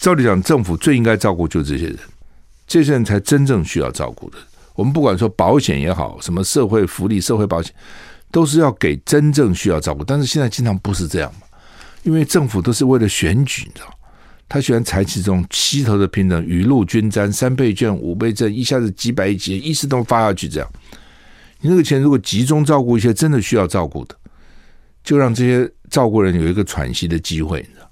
[0.00, 1.98] 照理讲，政府最应该照顾就是这些人，
[2.66, 4.38] 这些人才真正需要照顾的。
[4.74, 7.70] 我们不管说保险也好，什么社会福利、社会保险，
[8.30, 10.02] 都是要给真正需要照顾。
[10.02, 11.46] 但是现在经常不是这样嘛，
[12.02, 13.94] 因为政府都是为了选举，你知道，
[14.48, 20.70] 他喜欢采取这种七头的平等、雨露均沾、三倍券、五倍证，一下子几百亿、几亿，一次都发下去，这样。
[21.60, 24.16] 你那个钱如果集中照顾一些真的需要照顾的，
[25.04, 27.90] 就让这些照顾人有一个喘息的机会，你知道？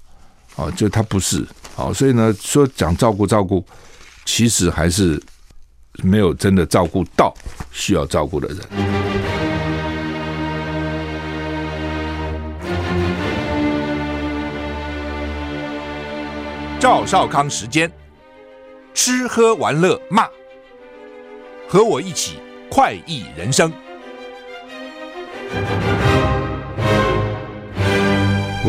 [0.55, 1.45] 哦，就他不是。
[1.79, 3.65] 好，所以呢，说讲照顾照顾，
[4.25, 5.17] 其实还是
[6.03, 7.33] 没有真的照顾到
[7.71, 8.57] 需要照顾的人。
[16.81, 17.89] 赵少康时间，
[18.93, 20.27] 吃喝玩乐骂，
[21.69, 23.71] 和我一起快意人生。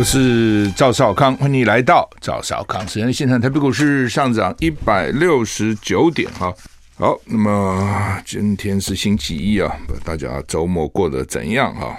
[0.01, 3.13] 我是赵少康，欢迎来到赵少康时间。
[3.13, 6.51] 现场台北股市上涨一百六十九点哈。
[6.97, 9.71] 好，那么今天是星期一啊，
[10.03, 11.99] 大家周末过得怎样哈？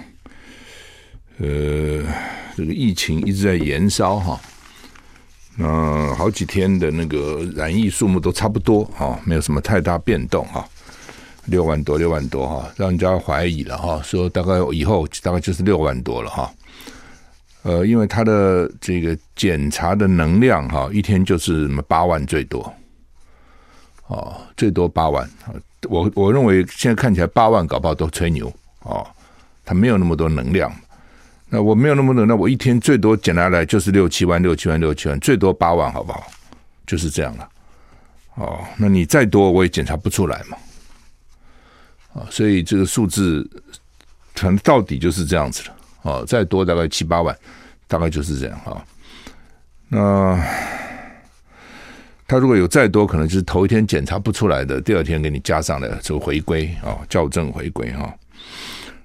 [1.37, 2.03] 呃，
[2.57, 4.41] 这个疫情一直在延烧哈，
[5.55, 10.67] 那好几天的那个染疫数目都差不多哈，没有什么太大变动哈，
[11.45, 16.51] 六万多，六万多哈，让人家怀疑了哈，说大概以后大概就是六万多了哈。
[17.63, 22.73] 呃，因为他的这个检查的能量哈，一天就是八万最多，
[24.07, 25.29] 哦，最多八万。
[25.89, 28.51] 我我认为现在看起来八万搞不好都吹牛
[28.81, 29.05] 哦，
[29.63, 30.71] 他没有那么多能量。
[31.53, 36.25] 那我没有那么多，那我一天最多检查来就是六七万，六七万，六七万，最多八万，好不好？
[36.87, 37.49] 就是这样了。
[38.35, 40.57] 哦，那你再多我也检查不出来嘛。
[42.13, 43.45] 啊，所以这个数字，
[44.33, 45.75] 可能到底就是这样子了。
[46.03, 47.35] 哦，再多大概七八万，
[47.87, 48.83] 大概就是这样哈。
[49.89, 50.41] 那
[52.27, 58.13] 他如果有再多，可能就是头一天检查不出来的，第二天给你加上来，就回归啊，校正回归哈。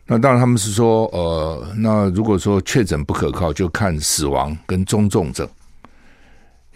[0.07, 5.49] 那当然他们是说，呃，那如果说确诊不可靠，就看死亡跟中重症，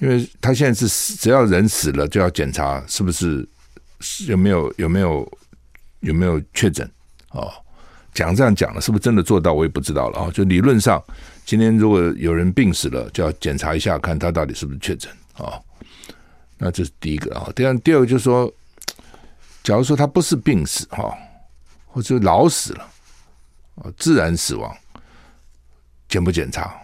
[0.01, 3.49] 因为他现在是只要人死了就要检查是不是
[4.27, 5.33] 有没有有没有
[6.01, 6.91] 有没有确诊
[7.31, 7.49] 哦。
[8.13, 9.53] 讲这样讲了，是不是真的做到？
[9.53, 10.31] 我也不知道了啊。
[10.33, 11.03] 就理论上，
[11.45, 15.61] 今天如果有人病死了，就要检查一下，看他到底是不是确诊啊。
[16.59, 17.51] 那这是第一个啊。
[17.55, 18.53] 第二，第二个就是说，
[19.63, 21.17] 假如说他不是病死哈，
[21.87, 22.89] 或者老死了，
[23.77, 24.77] 啊自然死亡，
[26.09, 26.75] 检不检查？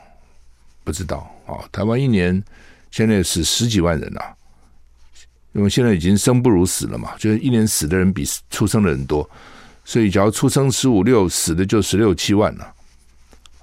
[0.84, 1.58] 不知道啊。
[1.72, 2.42] 台湾一年
[2.90, 4.20] 现在死十几万人呐，
[5.52, 9.28] 因为现在已经生不如死了嘛，就是一年死的人比出生的人多。
[9.88, 12.74] 所以，假如出生十五六，死的就十六七万了，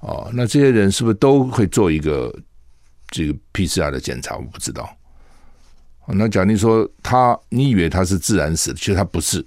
[0.00, 2.34] 哦，那这些人是不是都会做一个
[3.10, 4.34] 这个 PCR 的检查？
[4.34, 4.88] 我不知道。
[6.06, 9.44] 那假定说他，你以为他是自然死，其实他不是，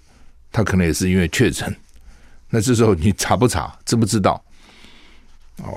[0.52, 1.76] 他可能也是因为确诊。
[2.52, 4.40] 那这时候你查不查，知不知道？
[5.64, 5.76] 哦，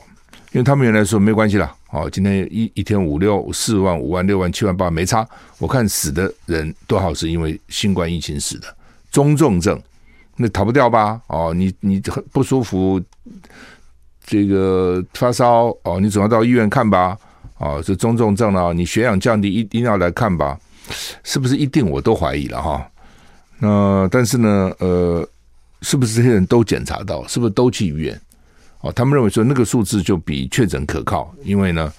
[0.53, 5.27] 因为他们原来说没关系了，哦，今天一一天五六四万五万六万七万八万没差。
[5.57, 8.77] 我看死的人多少是因为新冠疫情死的，
[9.11, 9.83] 中重症。
[10.43, 11.21] 那逃不掉吧？
[11.27, 12.99] 哦，你你很不舒服，
[14.25, 17.19] 这个发烧哦，你总要到医院看吧？
[17.59, 20.59] 哦，这中重症了，你血氧降低，一一定要来看吧？
[21.23, 21.87] 是不是一定？
[21.87, 22.91] 我都怀疑了哈。
[23.59, 25.29] 那但是呢，呃，
[25.83, 27.27] 是不是这些人都检查到？
[27.29, 28.19] 是不是都去医院？
[28.81, 31.93] 哦，他们认为说那个数字就比确诊可靠，因为呢，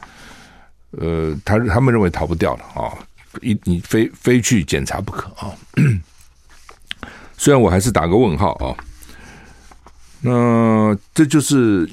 [0.98, 2.98] 呃，他他们认为逃不掉了啊，
[3.44, 5.54] 一你非非去检查不可啊。
[7.42, 8.78] 虽然我还是打个问号啊，
[10.22, 11.90] 那这就是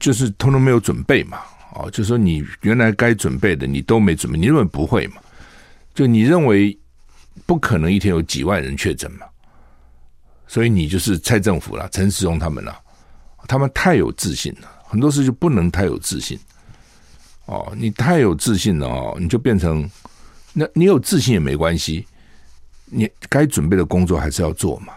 [0.00, 1.36] 就是通通没有准备嘛，
[1.74, 5.16] 啊，就说你原来该准备的你都没准备，你认为不会嘛？
[5.94, 6.74] 就你认为
[7.44, 9.26] 不可能一天有几万人确诊嘛？
[10.46, 12.74] 所以你就是蔡政府了，陈时中他们了，
[13.46, 16.38] 他们太有自信了，很多事就不能太有自信
[17.44, 19.86] 哦，你太有自信了哦，你就变成
[20.54, 22.06] 那你有自信也没关系。
[22.86, 24.92] 你该准备的工作还是要做嘛？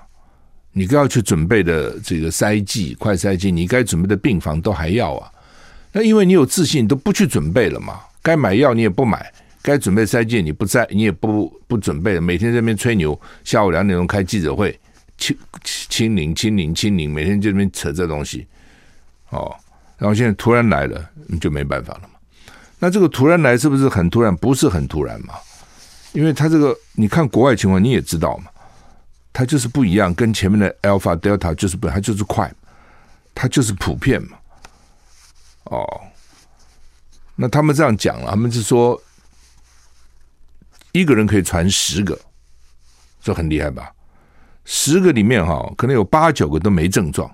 [0.72, 5.32] 你该要去准备的这个筛剂、快筛剂，你该准备的病房都还要啊。
[5.92, 8.00] 那因为你有自信，都不去准备了嘛。
[8.22, 9.34] 该买药你也不买，
[9.64, 12.20] 该准备筛剂你不在，你也不不准备。
[12.20, 14.80] 每天在那边吹牛，下午两点钟开记者会，
[15.18, 18.46] 清清零、清零、清零，每天就在那边扯这东西。
[19.32, 19.54] 哦，
[19.98, 22.20] 然后现在突然来了，你就没办法了嘛。
[22.78, 24.34] 那这个突然来是不是很突然？
[24.36, 25.34] 不是很突然嘛。
[26.14, 28.52] 因为它这个，你看国外情况，你也知道嘛，
[29.32, 32.52] 它就是不一样，跟前面的 Alpha、Delta 就是不，它就是快，
[33.36, 34.38] 它就是普遍嘛。
[35.66, 35.86] 哦，
[37.36, 39.00] 那他们这样讲了，他们是说，
[40.92, 42.20] 一个人可以传十个，
[43.22, 43.92] 这很厉害吧？
[44.66, 47.30] 十个里面哈，可能有八九个都没症状，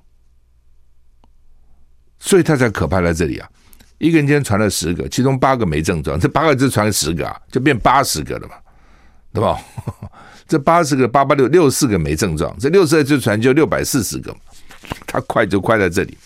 [2.19, 3.49] 所以他才可怕在这里啊！
[3.97, 8.55] 一个人今天传了十个，其中八个没症状，这八个就传了十个啊，就变八十个了嘛，
[9.35, 9.59] 对吧？
[10.47, 14.35] 这八十个八八六六四个没症状，这六十个就传就六百四十个，
[15.05, 16.17] 他快就快在这里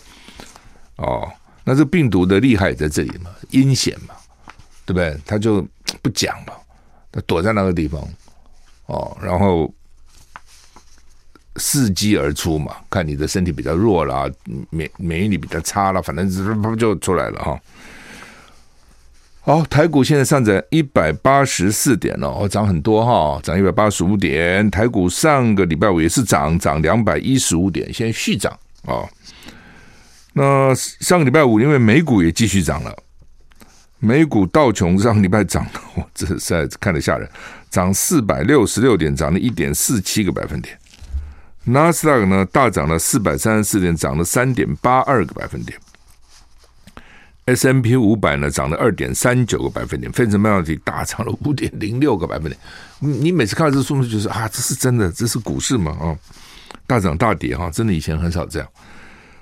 [0.97, 1.27] 哦。
[1.63, 4.13] 那这病毒的厉害在这里嘛，阴险嘛，
[4.85, 5.17] 对不对？
[5.25, 5.65] 他就
[6.01, 6.53] 不讲嘛，
[7.11, 8.01] 他躲在那个地方
[8.87, 9.73] 哦，然后
[11.55, 14.29] 伺机而出嘛，看你的身体比较弱啦，
[14.69, 17.59] 免免疫力比较差了，反正就就出来了哈。
[19.49, 24.69] 好，台股现在上涨一百八十四点哦，涨很多哈，涨一百八十五点。
[24.69, 28.55] 台股上个礼拜五也是涨，涨两百一十五点，现在续涨
[28.85, 29.01] 啊。
[30.33, 32.95] 那上个礼拜五，因为美股也继续涨了，
[33.97, 37.27] 美股道琼上个礼拜涨了， 我，这实在看得吓人，
[37.71, 40.77] 涨四百六十六点，涨了一点四七个百分点。
[41.63, 45.75] 纳斯达克呢大涨了四百三十四点，涨了三点八二个百分点。
[47.55, 52.57] S M P 五百呢涨了二点三九个百分点，费城半导体大涨了五点零六个百分点。
[52.99, 55.91] 你你每次看到这数字，就是啊，这是真的，这是股市嘛？
[55.93, 56.17] 啊，
[56.85, 58.67] 大涨大跌哈，真的以前很少这样。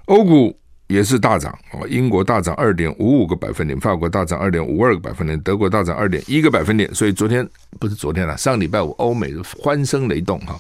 [0.06, 0.57] 欧股。
[0.88, 6.95] 也是大涨哦，英国大涨二点五五个百分点，法国大涨二点五二个百分点，德国大涨二点一个百分点。
[6.95, 7.45] 所以昨天
[7.77, 10.57] 不是昨天了，上礼拜五欧美欢声雷动哈，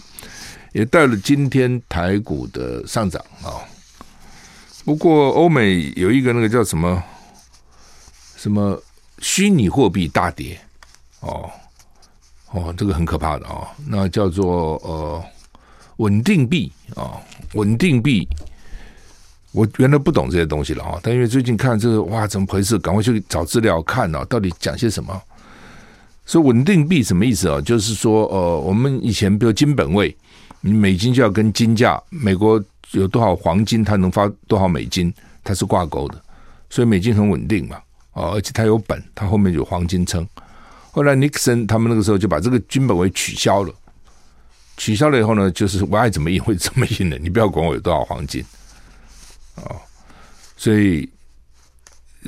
[0.73, 3.63] 也带了今天台股的上涨啊。
[4.83, 7.01] 不过欧美有一个那个叫什么
[8.37, 8.81] 什么
[9.19, 10.57] 虚拟货币大跌
[11.19, 11.49] 哦
[12.51, 15.21] 哦，这个很可怕的哦，那叫做呃
[15.97, 17.19] 稳定币啊，
[17.55, 18.25] 稳定币。
[19.53, 22.77] 我原来不懂这些东西了啊，但因为最近看这个，哇，怎么回事？
[22.77, 25.19] 赶快去找资料看啊，到底讲些什么？
[26.25, 27.59] 所以稳定币什么意思啊？
[27.61, 30.15] 就是说，呃，我们以前比如金本位，
[30.61, 35.11] 你美金就要跟金价，美国有多少黄金，它能发多少美金，
[35.43, 36.21] 它是挂钩的，
[36.69, 37.81] 所以美金很稳定嘛，
[38.17, 40.27] 哦，而且它有本，它后面有黄金撑。
[40.89, 43.71] 后来尼克森他们那个时候就把这个金本位取消了，
[44.75, 48.43] 取消了以后呢，就是我爱怎么印会怎么印的，你不要管我有多少黄金。
[49.57, 49.75] 哦，
[50.55, 51.07] 所以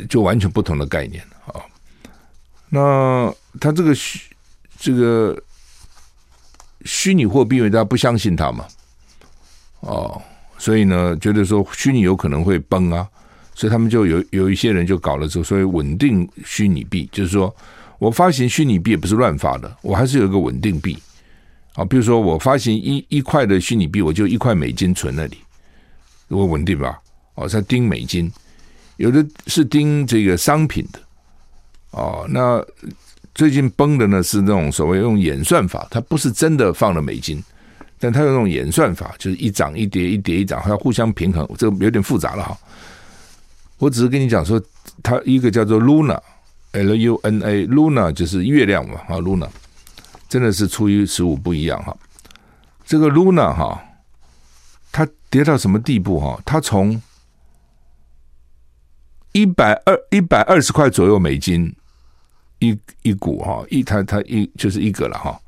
[0.07, 1.57] 就完全不同的概念啊。
[2.69, 4.19] 那他这个虚
[4.77, 5.35] 这个
[6.85, 8.67] 虚拟货币，因为大家不相信他嘛，
[9.79, 10.21] 哦，
[10.59, 13.09] 所以呢，觉得说虚拟有可能会崩啊，
[13.59, 17.53] 所以他们就有有一些人就搞了这个所谓稳定虚拟币，就是说
[17.97, 20.97] 我发行虚拟币也不是乱发的，我还是有一个稳定币
[21.73, 21.83] 啊。
[21.83, 25.39] 比如说我发行一一块的虚拟币，我就一块美金存那里，
[26.29, 26.97] 如果稳定吧。
[27.35, 28.31] 哦，在盯美金，
[28.95, 30.99] 有的是盯这个商品的，
[31.91, 32.65] 哦，那
[33.35, 37.43] 最近崩的呢是那种所谓用演算法，它不是真的放了美金，
[37.99, 42.57] 但它有那种演算法，就是一涨一跌，一跌一涨，还要互相平衡，这个有点复杂了哈。
[43.79, 44.61] 我只是跟你讲说，
[45.01, 49.49] 它一个叫做 Luna，L U N A，Luna 就是月亮嘛，啊，Luna
[50.27, 51.97] 真的是初一十五不一样哈。
[52.85, 53.81] 这个 Luna 哈，
[54.91, 56.41] 它跌到什么地步哈？
[56.45, 57.01] 它从
[59.31, 61.73] 一百二一百二十块左右美金
[62.59, 65.39] 一一股哈，一它它一就是一个了哈，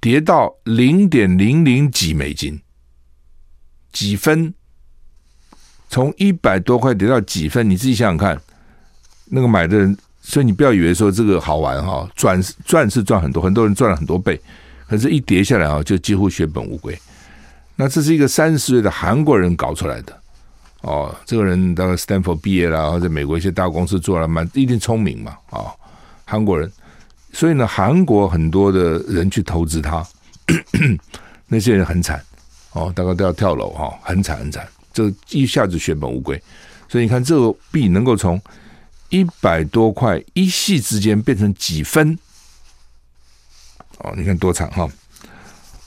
[0.00, 2.60] 跌到零点零零几美金，
[3.92, 4.52] 几分，
[5.94, 8.36] 从一百多块跌到几分，你自己想想看，
[9.26, 14.40] 那个买的人，所以你不要以为说这个好玩哈，赚赚是赚很多，很多人赚了很多倍，
[14.88, 16.98] 可是一跌下来啊，就几乎血本无归。
[17.76, 20.20] 那这是一个三十岁的韩国人搞出来的。
[20.80, 25.30] 哦，这个人大概 Stanford 毕业了，或者美国一些大公司做了，蛮一定聪明嘛。
[25.50, 25.70] 啊、哦，
[26.24, 26.68] 韩国人，
[27.32, 30.04] 所以呢，韩国很多的人去投资他，
[31.46, 32.20] 那些人很惨
[32.72, 36.42] 哦，大概都要跳楼哈、哦，很惨很惨，这一下子血本无归。
[36.88, 38.40] 所以你看，这个币能够从
[39.10, 42.18] 一百多块一系之间变成几分，
[43.98, 44.88] 哦，你看多惨哈。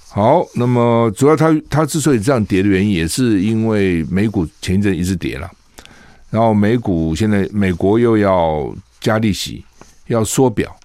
[0.09, 5.49] 好，那么主要它它之所以这样跌的原因，也是因为美股前一阵一直跌了，
[6.29, 9.63] 然后美股现在美国又要加利息，
[10.07, 10.75] 要缩表，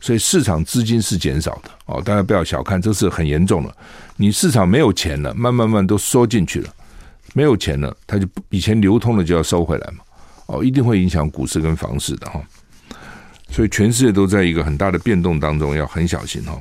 [0.00, 2.00] 所以市场资金是减少的哦。
[2.02, 3.76] 大家不要小看，这是很严重的。
[4.16, 6.74] 你市场没有钱了，慢慢慢都缩进去了，
[7.38, 10.02] 没有钱了，它就以前流通的就要收回来嘛。
[10.46, 12.42] 哦，一定会影响股市跟房市的哈。
[13.48, 16.60] 所以全世界都在一个很大的变动当中，要很小心哈。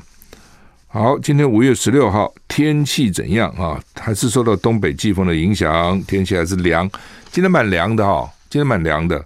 [0.86, 3.82] 好，今天五月十六号，天气怎样啊？
[3.96, 6.88] 还是受到东北季风的影响，天气还是凉。
[7.32, 9.26] 今天蛮凉的哈，今天蛮凉的。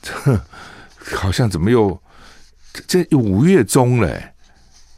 [0.00, 0.40] 这
[1.18, 2.00] 好像怎么又
[2.86, 4.32] 这五月中嘞？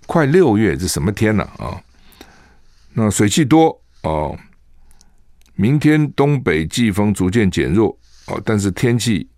[0.06, 1.82] 快六月，这什么天了啊，啊？
[2.92, 4.38] 那水汽多哦。
[5.60, 7.94] 明天东北季风逐渐减弱
[8.28, 9.28] 哦，但是天气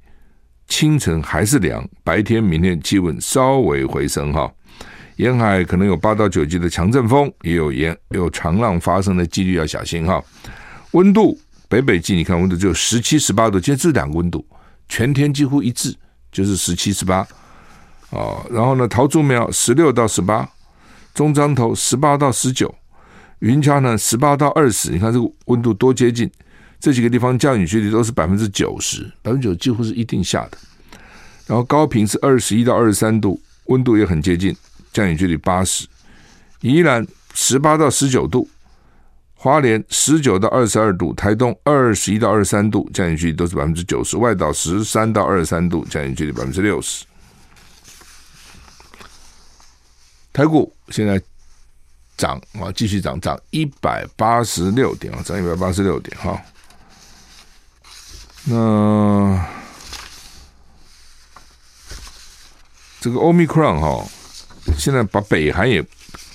[0.69, 4.49] 清晨还是凉，白天明天气温稍微回升哈。
[5.17, 10.23] 沿海可能有八到九级的强阵风，也有沿有长浪发生的几率要小心哈。
[10.93, 11.37] 温度
[11.69, 14.47] 北北基你看温度只有十七十八度，今天这两个温度
[14.89, 15.93] 全天几乎一致，
[16.31, 17.27] 就是十七十八
[18.11, 18.47] 哦。
[18.49, 20.49] 然后呢，桃竹苗十六到十八，
[21.13, 22.73] 中彰投十八到十九。
[23.43, 26.31] 云嘉呢，十八到二十，你看这个温度多接近，
[26.79, 30.57] 这几个地方降雨几率都是百分之九十，百分之九几乎是一定下的。
[31.49, 34.57] 然后高屏是二十一到二十三度，温度也很接近，
[34.93, 35.89] 降雨几率八十。
[36.61, 38.49] 宜兰十八到十九度，
[39.35, 44.17] 花莲十九到二十二度，台东二十一到二十三度，降雨几率都是百分之九十。
[44.17, 47.05] 外岛十三到二十三度，降雨几率百分之六十。
[50.33, 51.21] 台股现在。
[52.17, 56.41] 涨啊，继续涨，涨一百八十六点啊，涨一百八十六点哈。
[58.45, 59.45] 那
[63.01, 64.05] 这个 Omicron 哈，
[64.77, 65.85] 现在把北韩也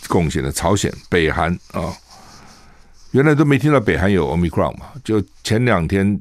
[0.07, 1.93] 贡献了，朝鲜、北韩啊，
[3.11, 6.19] 原来都没听到北韩有 Omicron 嘛，就前两天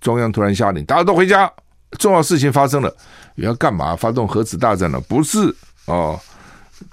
[0.00, 1.50] 中央突然下令，大家都回家，
[1.98, 2.94] 重要事情发生了，
[3.36, 3.94] 要干嘛？
[3.96, 5.00] 发动核子大战了？
[5.00, 5.54] 不是
[5.86, 6.18] 哦，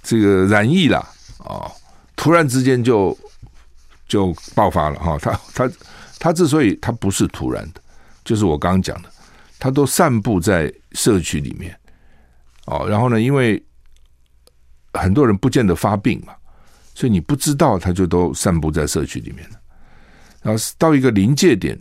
[0.01, 1.05] 这个染疫了。
[1.47, 1.71] 哦，
[2.15, 3.17] 突然之间就
[4.07, 5.71] 就爆发了哈，他他
[6.19, 7.81] 他之所以他不是突然的，
[8.25, 9.09] 就是我刚刚讲的，
[9.57, 11.73] 他都散布在社区里面
[12.65, 13.63] 哦，然后呢，因为
[14.93, 16.35] 很多人不见得发病嘛，
[16.93, 19.55] 所以你不知道，他就都散布在社区里面了，
[20.41, 21.79] 然后到一个临界点，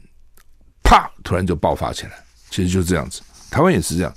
[0.84, 2.12] 啪，突然就爆发起来，
[2.50, 3.20] 其实就是这样子，
[3.50, 4.14] 台湾也是这样，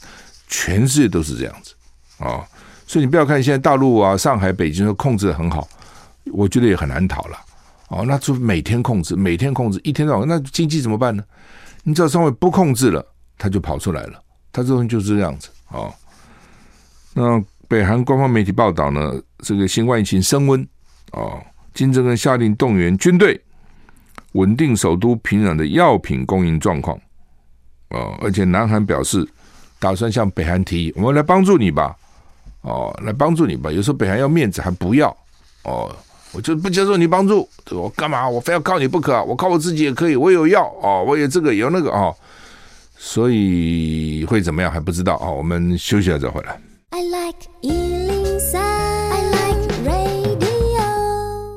[0.48, 1.74] 全世界都是这样子
[2.20, 2.28] 啊。
[2.28, 2.48] 哦
[2.90, 5.70] 所以你不要看现在大陆啊、上海、北京都控制的很好，
[6.32, 7.38] 我觉得也很难逃了。
[7.90, 11.24] 哦，那就每天控制，每天控制，一天到晚，那经济怎么办呢？
[11.84, 13.06] 你只要稍微不控制了，
[13.38, 14.20] 它就跑出来了。
[14.52, 15.50] 它这东西就是这样子。
[15.68, 15.94] 哦，
[17.14, 20.68] 那北韩官方媒体报道呢，这个新冠疫情升温。
[21.12, 21.40] 哦，
[21.76, 23.40] 金正恩下令动员军队，
[24.32, 27.00] 稳定首都平壤的药品供应状况。
[27.90, 29.24] 哦，而且南韩表示
[29.78, 31.96] 打算向北韩提议，我们来帮助你吧。
[32.62, 33.72] 哦，来帮助你吧。
[33.72, 35.16] 有时候北韩要面子还不要
[35.64, 35.90] 哦，
[36.32, 38.28] 我就不接受你帮助，我干嘛？
[38.28, 39.24] 我非要靠你不可？
[39.24, 42.16] 我靠我自己也可以，我有药哦，我有这个有那个哦，
[42.98, 45.34] 所以会怎么样还不知道哦。
[45.38, 46.60] 我们休息了再回来。
[46.92, 50.10] I like 103, I like radio。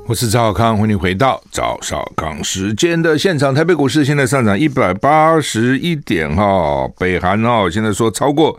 [0.06, 3.54] 我是赵少康，欢迎回到赵少康时间的现场。
[3.54, 8.58] 台北股市现在上涨一百八十一点哈、哦，北韩哦，现在说超过。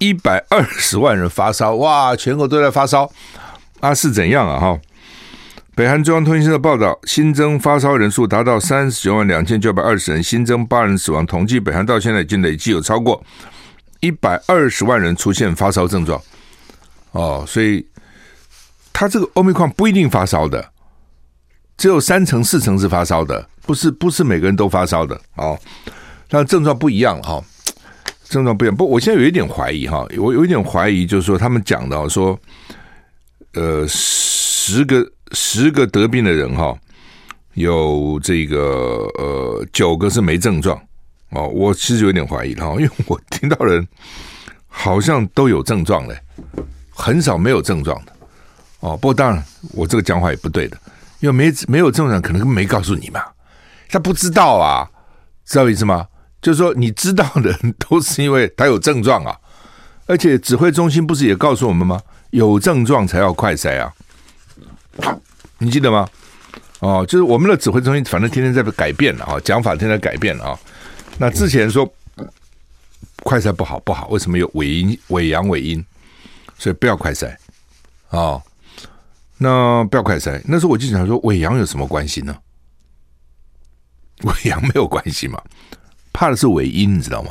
[0.00, 2.16] 一百二十万人发烧，哇！
[2.16, 3.10] 全国都在发烧，
[3.80, 4.58] 啊，是怎样啊？
[4.58, 4.80] 哈，
[5.74, 11.26] 北韩中央通讯社报道，新增发烧人数达到三十九万两千九百二十人，新增八人死亡。
[11.26, 13.22] 统计，北韩到现在已经累计有超过
[14.00, 16.18] 一百二十万人出现发烧症状。
[17.12, 17.86] 哦，所以
[18.94, 20.66] 他这个欧米矿不一定发烧的，
[21.76, 25.20] 只有三成四成是发烧的，不是不是每个人都发烧的。
[25.36, 25.58] 哦，
[26.26, 27.44] 但症状不一样哈。
[28.30, 32.38] 症状不一样，不，我现在有一点怀疑哈，我有一点怀疑，就是说他们讲到说，
[33.54, 36.72] 呃，十个十个得病的人哈，
[37.54, 38.56] 有这个
[39.18, 40.80] 呃九个是没症状
[41.30, 43.84] 哦，我其实有点怀疑哈， 因为我听到人
[44.68, 46.16] 好像都有症状嘞，
[46.90, 48.12] 很少没有症状的
[48.78, 48.96] 哦。
[48.96, 50.78] 不过当然，我这个讲话也不对的，
[51.18, 53.24] 因为没没有症状，可能没告诉你嘛，
[53.88, 54.88] 他不知道啊，
[55.44, 56.06] 知道意思吗？
[56.40, 59.36] 就是说，你知道的都是因为他有症状啊，
[60.06, 62.00] 而且指挥中心不是也告诉我们吗？
[62.30, 63.92] 有症状才要快筛啊，
[65.58, 66.08] 你记得吗？
[66.78, 70.58] 哦，就是我们的指挥中心，反正天天在改变了啊，讲法天天改变啊。
[71.18, 71.86] 那之前说
[73.22, 75.84] 快筛不好不好，为什么有伪阴、伪阳、伪阴？
[76.56, 77.34] 所以不要快筛
[78.08, 78.40] 啊。
[79.36, 82.36] 那不要快筛，那时候我就想说，伪阳有什么关系呢？
[84.24, 85.42] 伪阳没有关系嘛。
[86.20, 87.30] 怕的是伪阴，你知道吗？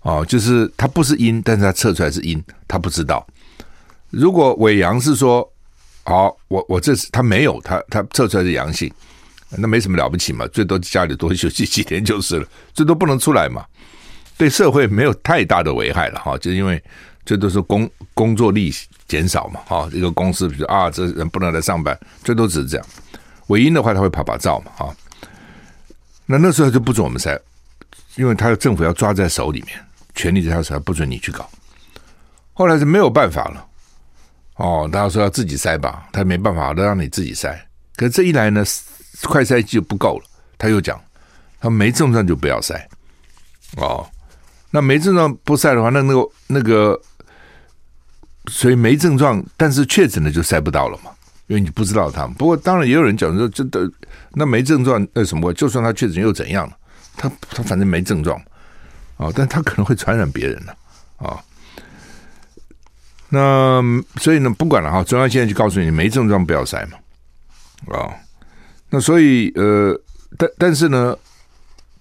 [0.00, 3.24] 哦，就是他不是阴，但是他测出来是阴，他不知道。
[4.10, 5.48] 如果伪阳是说，
[6.02, 8.92] 好，我我这次他没有，他他测出来是阳性，
[9.50, 13.64] 那没什么了不起嘛，最多家里多休息几天就是了，最多不能出来嘛，
[14.36, 16.82] 对社会没有太大的危害了哈，就是因为
[17.24, 18.74] 这都是工工作力
[19.06, 22.86] 减少嘛，哈，一个公司比如啊，这人不能来上班，最多只是这样。
[23.46, 24.92] 伪阴的话，他会拍拍照嘛，哈，
[26.26, 27.38] 那那时候就不准我们筛。
[28.16, 29.78] 因为他的政府要抓在手里面，
[30.14, 31.48] 权力在他手上，不准你去搞。
[32.52, 33.66] 后来是没有办法了，
[34.56, 37.56] 哦，大家说要自己筛吧，他没办法，都让你自己筛。
[37.94, 38.64] 可这一来呢，
[39.24, 40.24] 快筛就不够了。
[40.56, 41.00] 他又讲，
[41.60, 42.74] 他没症状就不要筛。
[43.76, 44.04] 哦，
[44.70, 47.00] 那没症状不筛的话，那那个那个，
[48.46, 51.12] 所以没症状但是确诊的就筛不到了嘛，
[51.46, 52.26] 因为你不知道他。
[52.26, 53.88] 不过当然也有人讲说，真的
[54.32, 56.76] 那没症状那什么，就算他确诊又怎样了？
[57.18, 58.40] 他他反正没症状，
[59.18, 60.72] 啊，但他可能会传染别人呢，
[61.18, 61.36] 啊。
[63.28, 63.82] 那
[64.16, 66.96] 所以呢，不管了哈，中央现在就告诉你，没症状不要塞嘛，
[67.94, 68.08] 啊，
[68.88, 69.94] 那所以呃，
[70.38, 71.14] 但但是呢，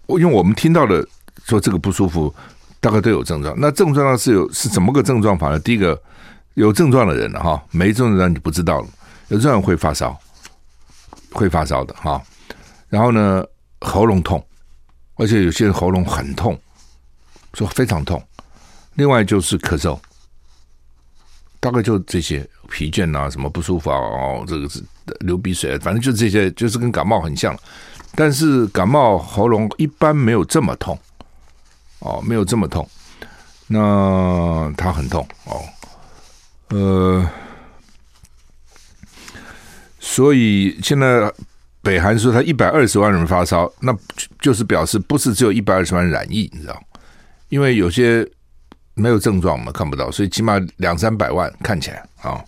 [0.05, 1.05] 我因为我们听到的
[1.43, 2.33] 说这个不舒服，
[2.79, 3.53] 大概都有症状。
[3.57, 5.59] 那症状呢是有是怎么个症状法呢？
[5.59, 6.01] 第一个
[6.53, 8.87] 有症状的人呢，哈，没症状你不知道了，
[9.27, 10.17] 有症状会发烧，
[11.33, 12.21] 会发烧的哈。
[12.87, 13.43] 然后呢，
[13.81, 14.41] 喉咙痛，
[15.17, 16.59] 而且有些人喉咙很痛，
[17.53, 18.21] 说非常痛。
[18.95, 19.99] 另外就是咳嗽。
[21.59, 24.81] 大概就这些疲倦啊，什么不舒服啊，哦，这个是
[25.21, 27.57] 流鼻水，反正就这些，就是跟感冒很像。
[28.13, 30.97] 但是感冒喉咙一般没有这么痛，
[31.99, 32.87] 哦，没有这么痛。
[33.65, 35.61] 那他很痛哦，
[36.69, 37.29] 呃，
[39.99, 41.33] 所以现在
[41.87, 43.97] 北韩说他一百二十万人发烧，那
[44.41, 46.83] 就是表示不是只有一百二十万人染疫，你知道？
[47.49, 48.27] 因为有些。
[48.99, 52.43] 没有症状嘛，看不到，所以起码两三百万看起来啊、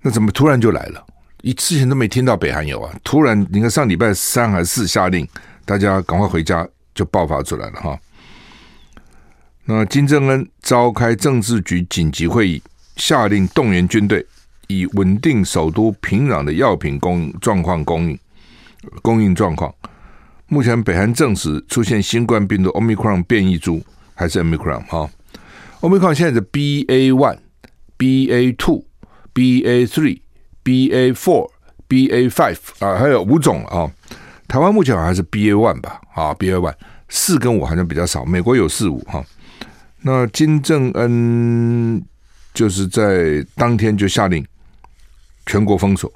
[0.00, 1.06] 那怎么突然就来了？
[1.42, 5.28] 一之前都没听到北韩有啊，突然你看上礼拜三还是四下令
[5.66, 8.00] 大家赶快回家，就爆发出来了哈、
[9.66, 12.62] 那金正恩召开政治局紧急会议，
[12.96, 14.26] 下令动员军队，
[14.68, 18.18] 以稳定首都平壤的药品供状况供应
[19.02, 19.74] 供应状况。
[20.46, 23.82] 目前北韩证实出现新冠病毒 Omicron 变异株。
[24.14, 25.10] 还是 Omicron 哈
[25.80, 27.38] ，Omicron 现在是 BA one、
[27.98, 28.84] BA two、
[29.34, 30.20] BA three、
[30.62, 31.50] BA four、
[31.88, 33.90] BA five 啊，还有五种啊。
[34.46, 36.74] 台湾目前好像是 BA one 吧，啊，BA one
[37.08, 39.24] 四跟五好像比较少，美国有四五哈。
[40.02, 42.00] 那金正恩
[42.52, 44.44] 就是在当天就下令
[45.46, 46.12] 全国封锁，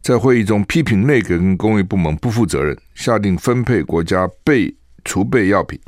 [0.00, 5.78] 在会议中批评内阁跟工业部门不负责任，下令分配国家备储备药品。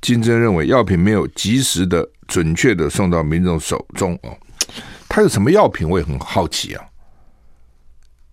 [0.00, 4.36] 金正认为药品没有及时的、准确的送到民众手中哦。
[5.08, 5.88] 他有什么药品？
[5.88, 6.84] 我也很好奇啊。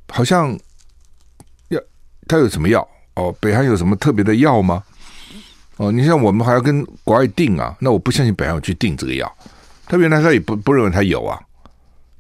[0.09, 0.55] 好像
[1.69, 1.81] 药，
[2.27, 2.87] 他有什么药？
[3.15, 4.83] 哦，北韩有什么特别的药吗？
[5.77, 9.37] 哦，你像我们还要跟国外订啊，那我不相信北韩去订这个药。
[9.87, 11.41] 他原来他也不不认为他有啊，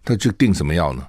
[0.03, 1.07] 他去订什么药呢？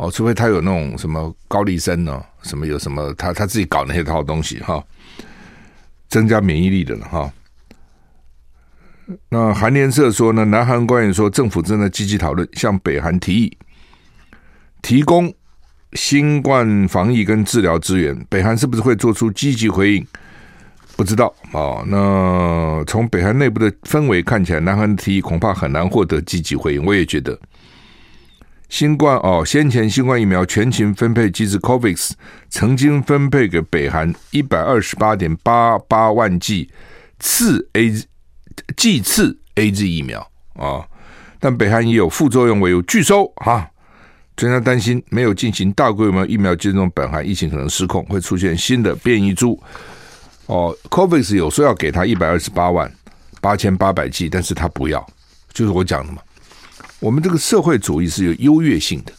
[0.00, 4.82] 哦，除非他有那种什么高丽参呢，什么有什么他他自己搞那些套东西哈，
[6.08, 7.30] 增加免疫力的了哈。
[9.28, 13.58] 那韩联社说呢，南韩官员说，政府正在积极讨论向北韩提议
[14.80, 15.30] 提供
[15.92, 20.06] 新冠防疫跟治疗资源，北韩是不是会做出积极回应？
[20.96, 21.84] 不知道啊。
[21.86, 26.86] 那从北韩内部的氛围看起来，南韩的提议恐怕很难获得积极回应。
[26.86, 27.38] 我也觉得，
[28.70, 32.12] 新冠哦，先前新冠疫苗全勤分配机制 COVAX
[32.48, 36.70] 曾经分配给北韩一百二十八点八八万剂
[37.18, 37.92] 次 A。
[38.76, 40.20] 剂次 A Z 疫苗
[40.54, 40.84] 啊，
[41.38, 43.66] 但北韩也有副作用，为有拒收啊。
[44.36, 49.58] 专家担心没有进行大规模疫苗接种，北韩疫情可能失控，会出现新的变异株。
[50.46, 52.92] 哦，COVAX 有说要给他一百二十八万
[53.40, 55.04] 八千八百剂，但是他不要，
[55.52, 56.20] 就是我讲的嘛。
[57.00, 59.12] 我们这个社会主义是有优越性的，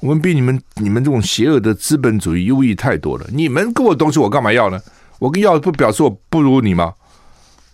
[0.00, 3.26] 我们比你们你们这种邪恶的资本主义优异太多了。
[3.32, 4.80] 你们给我东西，我干嘛要呢？
[5.18, 6.94] 我跟要不表示我不如你吗？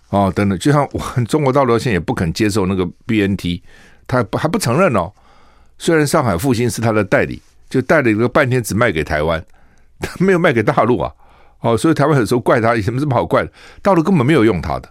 [0.09, 3.61] 哦，等等，就像我中国大陆现在也不肯接受那个 BNT，
[4.07, 5.13] 他还不还不承认哦。
[5.79, 9.45] 虽然上海复兴是他的代理，就代理了半天，只卖给台湾，
[10.01, 11.13] 他没有卖给大陆啊。
[11.61, 13.53] 哦，所以台湾有时候怪他，有什么这么好怪的？
[13.83, 14.91] 大陆根本没有用他的。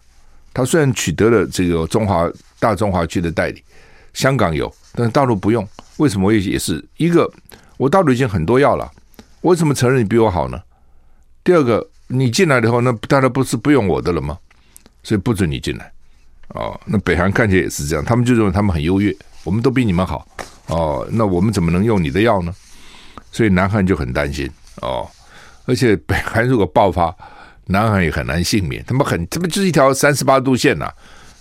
[0.53, 3.63] 他虽然取得了这个中华大中华区的代理，
[4.13, 5.67] 香港有，但是大陆不用。
[5.97, 6.27] 为什么？
[6.27, 7.31] 我也也是一个，
[7.77, 8.91] 我大陆已经很多药了，
[9.41, 10.61] 为什么承认你比我好呢？
[11.43, 14.37] 第二个，你进来以后，那大家不是不用我的了吗？
[15.03, 15.91] 所以不准你进来，
[16.49, 20.27] 哦，那北韩看起来也是这样，他们就认为他们很优越，我们都比你们好，
[20.67, 22.53] 哦，那我们怎么能用你的药呢？
[23.31, 24.49] 所以南韩就很担心，
[24.81, 25.09] 哦，
[25.65, 27.15] 而且北韩如果爆发，
[27.65, 30.91] 南韩也很难幸免，他们很，他们就是一条三十八度线呐、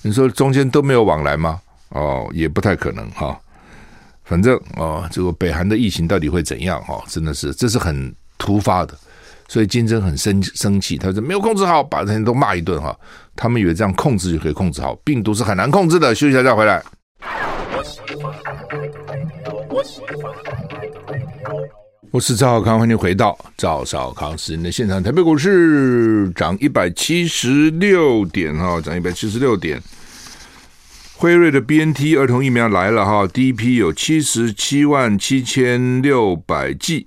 [0.03, 1.61] 你说中间都没有往来吗？
[1.91, 3.39] 哦，也不太可能哈、
[4.25, 6.81] 反正哦，这个北韩的疫情到底会怎样？
[6.83, 8.95] 哈、哦，真的是这是很突发的。
[9.49, 12.97] 所以金正很生生气，他说没有控制好，把人都骂一顿哈。
[13.35, 16.15] 他们以为这样控制就可以控制好，病毒是很难控制的。
[16.15, 16.81] 休息一下再回来。
[22.13, 25.03] 我是赵少康，欢迎回到赵少康时间的现场。
[25.03, 29.83] 台北股市涨一百七十六点哈，涨一百七十六点。
[31.21, 37.07] 辉瑞的 BNT 儿童疫苗来了哈，第一批有七十七万七千六百剂，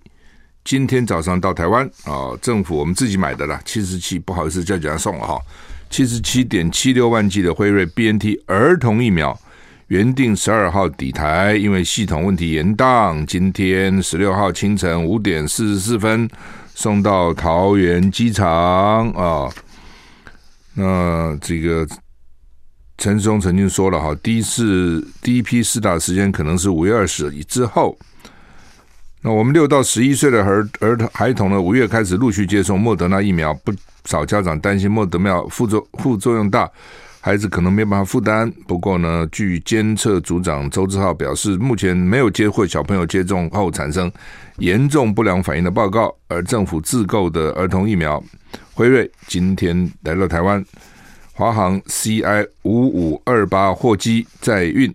[0.64, 5.42] 今天早上到台湾啊，政府我们自己买的啦，七十七，不好意思叫人家送了哈，
[5.90, 9.36] 七十七点七六万剂的辉瑞 BNT 儿童疫苗。
[9.88, 16.30] 原定十二号抵台，因为系统问题延宕，今天十六号清晨五点四十四分
[16.76, 19.50] 送到桃园机场啊。
[20.76, 21.88] 那这个
[23.04, 27.98] 陈松曾经说了哈，第一次第一批试打时间可能是五月二十日之后。
[29.22, 33.74] 那我们六到十一岁的儿儿童孩童呢，五月开始陆续接种莫德纳疫苗，不
[34.06, 36.72] 少家长担心莫德纳副作副作用大。
[37.20, 44.10] 孩子可能没办法负担，不过呢，据监测组长周志浩表示，目前没有接获小朋友接种后产生
[44.60, 46.16] 严重不良反应的报告。
[46.30, 48.24] 而政府自购的儿童疫苗
[48.74, 50.64] 辉瑞今天来到台湾，
[51.36, 54.94] 华航 CI 五五二八货机载运，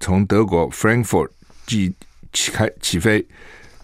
[0.00, 1.28] 从德国 Frankfurt
[1.66, 3.26] 起开起飞，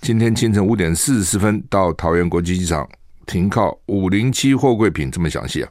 [0.00, 2.88] 今天清晨五点四十分到桃园国际机场
[3.26, 5.70] 停靠五零七货柜品，这么详细啊！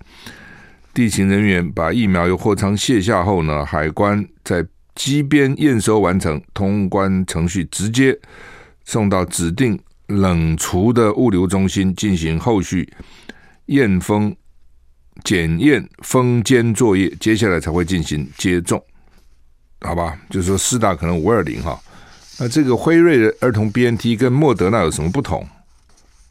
[0.93, 4.63] 地勤人员把疫苗由货舱卸下后呢，海关在
[4.93, 8.15] 机边验收完成，通关程序直接
[8.85, 12.87] 送到指定冷储的物流中心进行后续
[13.65, 14.35] 验封、
[15.23, 18.84] 检验、封监作业，接下来才会进行接种，
[19.82, 20.17] 好吧？
[20.29, 21.79] 就是说，四大可能五二零哈。
[22.39, 25.45] 那这个辉瑞的儿童 BNT 跟莫德纳有什么不同？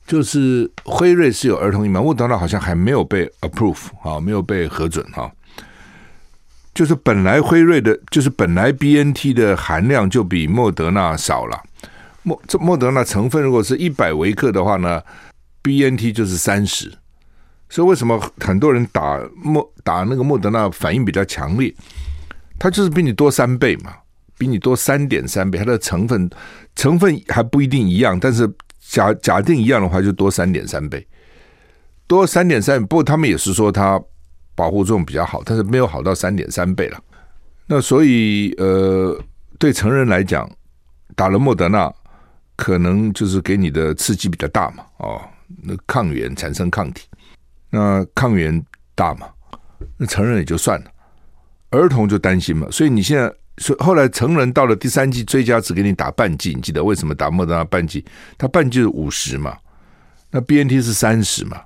[0.07, 5.31] 就是辉瑞是有儿童疫苗，莫德纳好像还没有被 approve 啊，没有被核准哈。
[6.74, 11.61] 就是本来辉瑞的，就是本来 BNT 的含量就比莫德纳少了。
[12.22, 15.03] 莫这莫德纳成分如果是一百微克的话呢
[15.62, 16.90] ，BNT 就是三十。
[17.68, 21.74] 所以为什么很多人打莫打那个莫德纳反应比较强烈？
[22.59, 23.92] 它就是比你多三倍嘛，
[24.37, 26.28] 比你多三点三倍，它的成分
[26.74, 28.50] 成分还不一定一样，但是。
[28.90, 31.07] 假假定一样的话，就多三点三倍，
[32.07, 32.81] 多三点三。
[32.87, 34.02] 不过他们也是说它
[34.54, 36.98] 保护作用比较好，但是没有好到三点三倍了。
[37.66, 39.14] 那所以呃，
[39.59, 40.50] 对成人来讲，
[41.14, 41.92] 打了莫德纳
[42.57, 45.20] 可能就是给你的刺激比较大嘛，哦，
[45.62, 47.07] 那抗原产生抗体，
[47.70, 49.28] 那抗原大嘛，
[49.96, 50.90] 那成人也就算了，
[51.70, 52.66] 儿童就担心嘛。
[52.70, 53.33] 所以你现在。
[53.61, 58.04] 所以后来成人到了第三剂追加，只给你打半剂，你记得为什么打莫德纳半剂？
[58.38, 59.59] 它半剂是五十嘛，
[60.31, 61.61] 那 BNT 是三十嘛，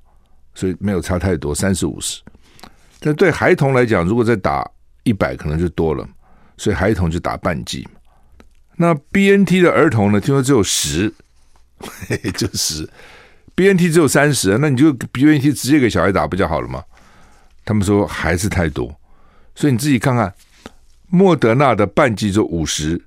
[0.55, 2.23] 所以没有差太多，三十五十。
[2.99, 4.67] 但对孩童来讲，如果再打
[5.03, 6.09] 一百，可能就多了，
[6.57, 7.87] 所以孩童就打半剂。
[8.77, 10.19] 那 BNT 的儿童呢？
[10.19, 11.13] 听说只有十，
[12.09, 12.89] 嘿嘿，就十。
[13.55, 16.83] BNT 只有三十，那你就 BNT 直接给小孩打不就好了吗？
[17.65, 18.95] 他们说还是太多，
[19.55, 20.33] 所以你自己看看。
[21.15, 22.99] 莫德纳的半剂就五十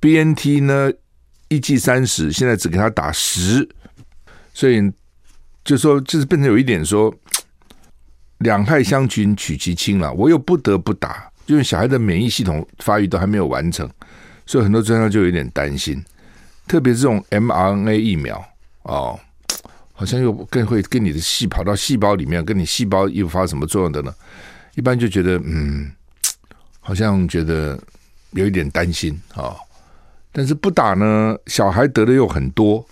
[0.00, 0.90] ，BNT 呢
[1.48, 3.68] 一剂三十，现在只给他打十，
[4.54, 4.90] 所以
[5.62, 7.14] 就说就是变成有一点说
[8.38, 10.10] 两害相权取其轻了。
[10.14, 13.86] 我又不得不打，因为小孩的免疫系统发育都还没有完成，
[14.46, 16.02] 所以很多专家就有点担心，
[16.66, 18.42] 特别是这种 mRNA 疫苗
[18.84, 19.20] 哦，
[20.04, 24.14] 好像又更会跟你的细跑到细胞里面，跟你细胞又发什么作用的呢？
[24.74, 25.90] 一般就觉得嗯。
[26.86, 27.82] 好像觉得
[28.32, 29.56] 有一点担心啊，
[30.30, 32.86] 但是不打呢，小孩得的又很多，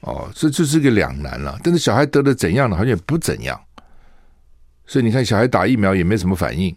[0.00, 1.60] 哦，这就是个两难了。
[1.62, 2.74] 但是小孩得的怎样呢？
[2.74, 3.60] 好像也不怎样，
[4.86, 6.74] 所以你看，小孩打疫苗也没什么反应。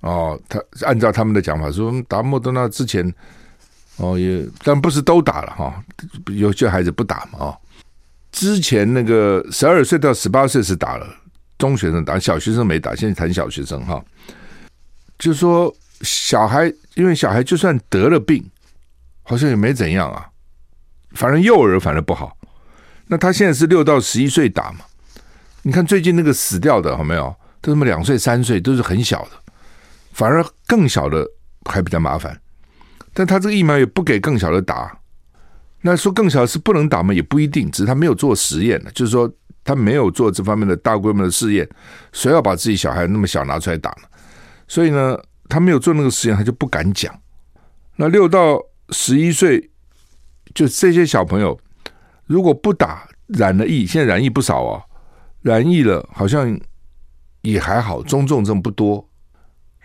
[0.00, 3.10] 哦，他按照他们的讲法说，打莫德纳之前，
[3.96, 5.82] 哦也，但不是都打了哈，
[6.26, 7.58] 有些孩子不打嘛啊。
[8.36, 11.08] 之前那个十二岁到十八岁是打了，
[11.56, 12.94] 中学生打，小学生没打。
[12.94, 14.04] 现在谈小学生哈。
[15.18, 18.44] 就说，小孩因为小孩就算得了病，
[19.22, 20.28] 好像也没怎样啊。
[21.12, 22.36] 反正幼儿反而不好。
[23.06, 24.80] 那他现在是六到十一岁打嘛？
[25.62, 27.34] 你看最近那个死掉的，有没有？
[27.62, 29.30] 都什么两岁、三岁，都是很小的。
[30.12, 31.26] 反而更小的
[31.70, 32.38] 还比较麻烦。
[33.14, 34.94] 但他这个疫苗也不给更小的打。
[35.80, 37.14] 那说更小是不能打吗？
[37.14, 38.82] 也不一定，只是他没有做实验。
[38.94, 39.30] 就是说，
[39.62, 41.68] 他没有做这方面的大规模的试验。
[42.12, 44.08] 谁要把自己小孩那么小拿出来打呢？
[44.66, 45.16] 所以呢，
[45.48, 47.14] 他没有做那个实验，他就不敢讲。
[47.96, 48.60] 那六到
[48.90, 49.70] 十一岁，
[50.54, 51.58] 就这些小朋友，
[52.26, 54.82] 如果不打染了疫，现在染疫不少哦，
[55.42, 56.58] 染疫了好像
[57.42, 59.08] 也还好，中重症不多，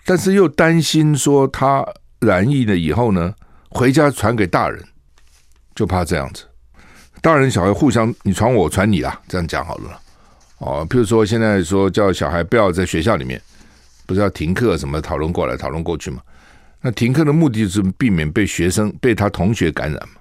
[0.06, 1.86] 但是又担心说他
[2.20, 3.34] 染疫了以后呢，
[3.70, 4.84] 回家传给大人，
[5.76, 6.44] 就怕这样子。
[7.22, 10.02] 大人小孩互相你传我，传你啦，这样讲好了。
[10.58, 13.42] 哦，譬如说现在说叫小孩不要在学校里面，
[14.06, 16.22] 不是要停课什么讨论过来讨论过去嘛？
[16.82, 20.16] 那停课的目的就是避免被学生被他同学感染嘛。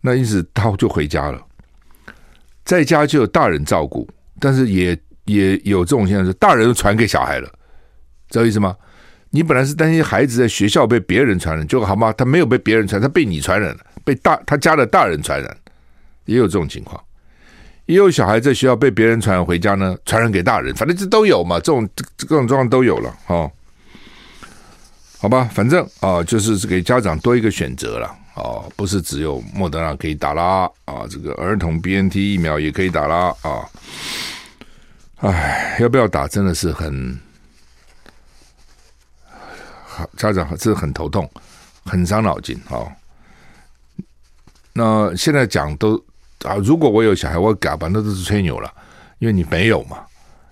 [0.00, 1.40] 那因此他就回家了，
[2.64, 7.48] 在家就有大人照顾，但是也也有这种现象，是大人传给小孩了，
[8.30, 8.76] 知道意思吗？
[9.36, 12.10] 你本来是担心孩子在学校被别人传染，结果好吗？
[12.16, 15.56] 他没有被别人传，他被你传染了，被大他家的大人传染，
[16.24, 16.98] 也有这种情况。
[17.84, 21.86] 也有小孩在学校被别人传染回家呢，传染给大人，反正这都有嘛，这种
[22.26, 23.52] 各种状况都有了哦。
[25.18, 33.68] 好吧，反正啊，就是给家长多一个选择了哦，不是只有莫德纳可以打啦啊，这个儿童 BNT 疫苗也可以打啦啊。
[35.16, 37.25] 哎，要不要打真的是很。
[40.16, 41.30] 家长是很头痛，
[41.84, 42.90] 很伤脑筋哦。
[44.72, 45.96] 那现在讲都
[46.44, 48.72] 啊，如果我有小孩，我搞吧，那都是吹牛了，
[49.18, 50.04] 因为你没有嘛。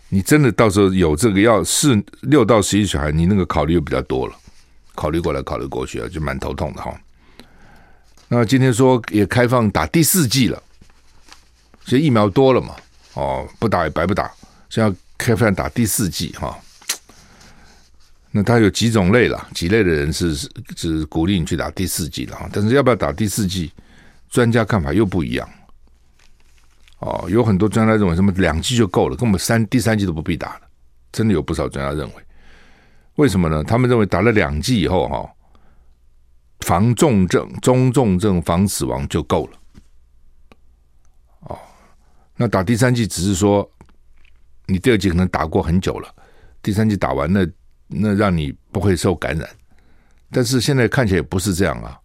[0.09, 4.35] 你真的到时候有这个要四六到十一小孩，你那个考虑又比较多了，
[4.95, 6.95] 考虑过来考虑过去啊，就蛮头痛的哈。
[8.29, 10.63] 那今天说也开放打第四剂了，
[11.85, 12.75] 所以疫苗多了嘛，
[13.15, 14.31] 哦，不打也白不打，
[14.71, 16.59] 现在开放打第四剂哈。
[18.37, 20.35] 那他有几种类了，几类的人是
[20.77, 23.71] 是鼓励你去打第四剂的哈，但是要不要打第四剂，
[24.29, 25.49] 专家看法又不一样。
[26.99, 30.63] 哦，有很多专家认为什么两剂就够了，根本三第三剂都不必打了，
[31.13, 32.15] 真的有不少专家认为。
[33.15, 33.63] 为什么呢？
[33.63, 35.31] 他们认为打了两剂以后哈，
[36.63, 39.53] 防重症、中重症、防死亡就够了。
[41.43, 41.57] 哦，
[42.37, 43.71] 那打第三剂只是说
[44.67, 46.13] 你第二剂可能打过很久了，
[46.61, 47.49] 第三剂打完了。
[47.89, 49.49] 那让你不会受感染，
[50.33, 51.99] 但是现在看起来也不是这样啊！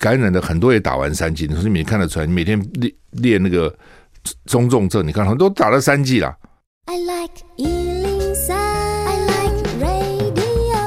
[0.00, 3.74] 感染的很多也打完三剂，你说你每天看得出来，你每天练练那个
[4.44, 6.36] 中重症，你看很多都打了三剂了。
[6.84, 10.78] I like 103, I like radio。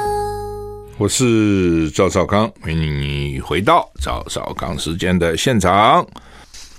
[0.97, 6.07] 我是赵少康，欢迎你回到赵少康时间的现场。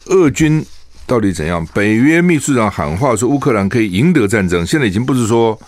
[0.06, 0.64] 俄军
[1.06, 1.66] 到底怎样？
[1.74, 5.60] 北约秘书长喊话说，乌克兰可以赢得战争，现在已经不是说。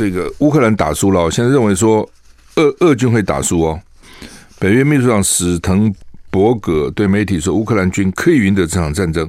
[0.00, 2.08] 这个乌克兰打输了，现在认为说
[2.56, 3.78] 俄俄军会打输哦。
[4.58, 5.92] 北约秘书长史滕
[6.30, 9.28] 伯格对媒体说，乌克兰军可以赢得这场战争。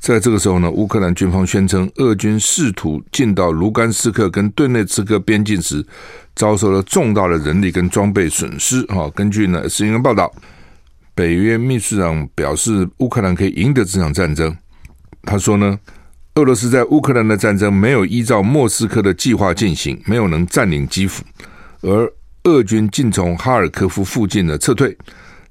[0.00, 5.86] 在这个时候呢，乌克兰军方宣称，俄军试图进到卢甘斯克跟顿内茨克边境时，
[6.34, 8.82] 遭受了重大的人力跟装备损失。
[8.86, 10.28] 哈，根据呢新闻报道，
[11.14, 14.56] 北约秘书长表示，乌克兰可以赢得这场战争。
[15.22, 15.78] 他说呢。
[16.36, 21.24] 俄罗斯在乌克兰的战争没有依照莫斯科的计划进行，没有能占领基辅，
[21.80, 22.10] 而
[22.44, 24.96] 俄军竟从哈尔科夫附近的撤退，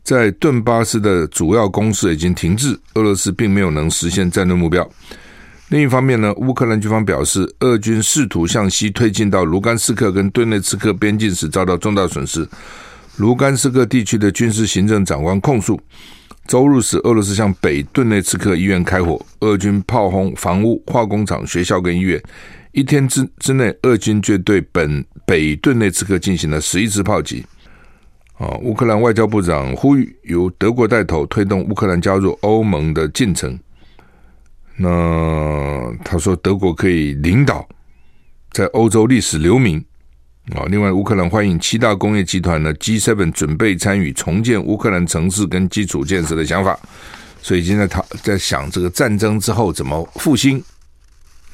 [0.04, 4.90] 在顿巴斯的主要攻势已经停滞，俄罗斯并没有能实现战略目标。
[5.68, 12.48] 另一方面呢，乌克兰军方表示，俄军试图向西推进到卢甘斯克跟顿内茨克边境时遭到重大损失。
[13.18, 15.80] 卢甘斯克地区的军事行政长官控诉。
[16.50, 22.20] 周日时，俄罗斯向北顿内茨克医院开火，俄军炮轰房屋、化工厂、学校跟医院。
[22.72, 27.46] 一天之之内，俄军就对本北顿内茨克进行了十一次炮击。
[28.40, 33.60] 啊，乌克兰外交部长呼吁由德国带头推动乌克兰加入欧盟的进程。
[34.76, 37.70] 那他说，德国可以领导
[38.52, 39.86] 在欧洲历史留名。
[40.56, 46.78] 啊，另外，乌克兰欢迎七大工业集团的 G7 准备参与重建乌克兰城市跟基础建设的想法，
[47.42, 50.64] 所以现在他在想这个战争之后怎么复兴。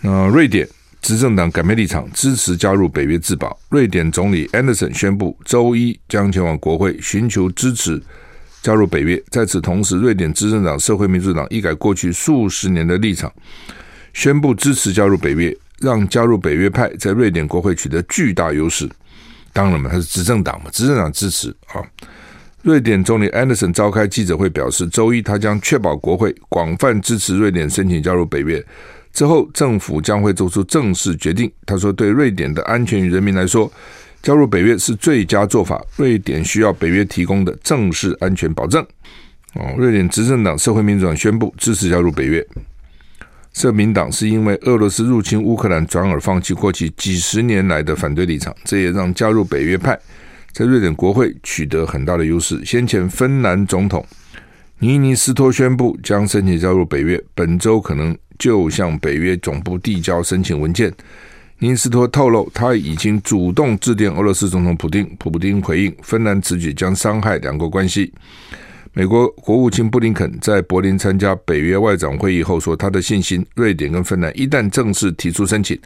[0.01, 0.67] 那瑞典
[1.01, 3.59] 执政党改变立场，支持加入北约自保。
[3.69, 8.01] 瑞典总理安德森宣布，周一将前往国会寻求支持
[8.61, 9.21] 加入北约。
[9.29, 13.31] 在此同时，瑞典执政党社会民主党一改过去数十年的立场，
[14.13, 15.55] 宣布支持加入北约。
[15.79, 18.89] 让加入北约派在瑞典国会取得巨大优势。
[19.53, 21.81] 当然嘛，他是执政党嘛，执政党支持啊。
[22.61, 28.63] 瑞典总理安德森召开记者会表示，周一他将确保国会广泛支持瑞典申请加入北约。
[29.13, 31.49] 之后，政府将会做出正式决定。
[31.65, 33.71] 他说：“对瑞典的安全与人民来说，
[34.21, 35.81] 加入北约是最佳做法。
[35.95, 38.85] 瑞典需要北约提供的正式安全保证。”
[39.53, 42.45] 哦，瑞典执政党社会民主党宣布支持加入北约。
[43.55, 49.97] 社民党是因为俄罗斯入侵乌克兰，转而放弃过去几十年来的反对立场，这也让加入北约派
[50.51, 52.61] 在瑞典国会取得很大的优势。
[52.65, 54.05] 先前芬兰总统
[54.79, 60.93] 尼尼斯托宣布将申请加入北约，本周可能就向北约总部递交申请文件，
[61.59, 68.11] 尼斯托透露，他已经主动致电俄罗斯总统普丁，普丁回应，芬兰此举将伤害两国关系。
[68.97, 75.77] 美国国务卿布林肯在柏林参加北约外长会议后说，他的信心，瑞典跟芬兰一旦正式提出申请，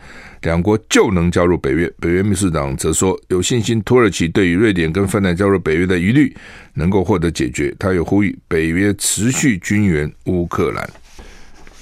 [0.43, 1.91] 两国就能加入北约。
[1.99, 6.31] 北约秘书长则说，有信心土耳其对于瑞典跟芬兰加入北约的疑虑
[6.75, 7.75] 能够获得解决。
[7.79, 10.87] 他又呼吁北约持续军援乌克兰。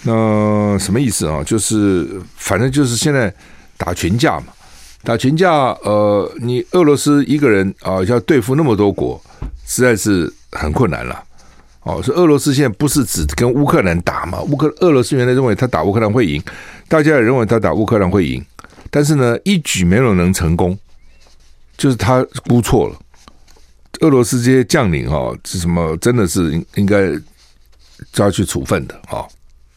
[0.03, 1.43] 那什么意思啊？
[1.43, 3.33] 就是反正就是现在
[3.75, 4.45] 打群架嘛，
[5.03, 5.51] 打群架。
[5.83, 9.21] 呃，你俄罗斯一个人啊，要对付那么多国，
[9.65, 10.33] 实在是。
[10.51, 11.23] 很困难了，
[11.83, 14.41] 哦，所以俄罗斯现在不是只跟乌克兰打嘛？
[14.41, 16.41] 乌克俄罗斯原来认为他打乌克兰会赢，
[16.87, 18.43] 大家也认为他打乌克兰会赢，
[18.89, 20.77] 但是呢，一举没有能成功，
[21.77, 22.95] 就是他估错了。
[24.01, 25.97] 俄罗斯这些将领哈，是什么？
[25.97, 27.11] 真的是应应该
[28.13, 29.25] 抓去处分的啊！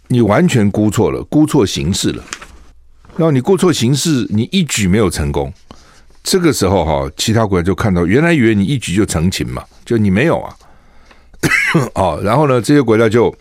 [0.09, 2.23] 你完全估错了，估错形势了。
[3.17, 5.51] 然后你估错形势，你一举没有成功。
[6.23, 10.57] 这个时候哈，其他国家就看到，原来以为你一举就成擒嘛，就你没有啊，
[11.97, 13.35] 哦，然后呢，这些国家就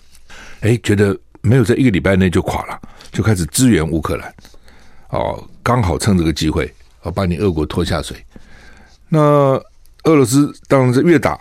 [0.62, 2.82] 哎觉得没有在一个礼拜内就垮了，
[3.12, 4.34] 就开始支援乌克兰，
[5.10, 8.18] 哦，刚好趁这个机会，哦，把你俄国拖下水。
[9.10, 9.20] 那
[10.06, 11.40] 俄罗斯当然是越打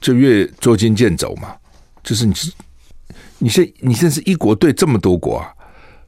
[0.00, 1.54] 就越捉襟见肘嘛，
[2.02, 2.52] 就是你是
[3.38, 5.54] 你现你现在是一国对这么多国啊，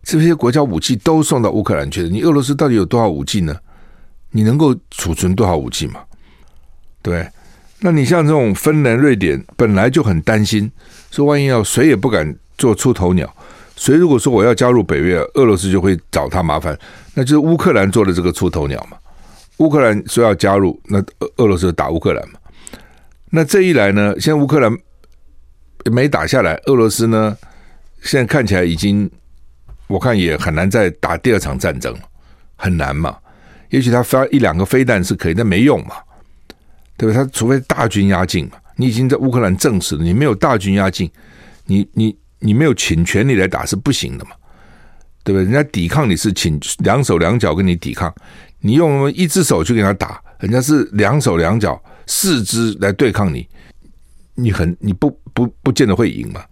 [0.02, 3.56] 这些国家武器都送到乌克兰去了，你俄罗斯到底有多少武器呢？
[4.32, 6.00] 你能够储存多少武器嘛？
[7.00, 7.30] 对，
[7.80, 10.70] 那你像这种芬兰、瑞典本来就很担心，
[11.10, 13.34] 说万一要谁也不敢做出头鸟，
[13.74, 16.78] 谁如果说我要加入北约，俄罗斯就会找他麻烦，
[17.14, 18.98] 那就是乌克兰做的这个出头鸟嘛。
[19.58, 22.38] 乌克兰说要加入，那俄俄罗斯打乌克兰嘛。
[23.30, 24.70] 那这一来呢，现在乌克兰
[25.90, 27.36] 没打下来，俄罗斯呢
[28.02, 29.10] 现在看起来已经，
[29.86, 32.00] 我看也很难再打第二场战争了，
[32.56, 33.16] 很难嘛。
[33.70, 35.94] 也许他发一两个飞弹是可以，但没用嘛，
[37.00, 37.14] 对不对？
[37.14, 38.58] 他除非大军压境嘛。
[38.76, 41.10] 你已经在乌克兰证实了，你没有大军压境，
[41.64, 44.30] 你你你没有请全力来打是不行的嘛，
[45.24, 45.44] 对不对？
[45.44, 48.14] 人家抵抗你是请两手两脚跟你抵抗，
[48.60, 53.46] 你用一只手去给他打，人家是两手两脚四肢来对抗你，
[54.34, 56.42] 你很你不不不见得会赢嘛。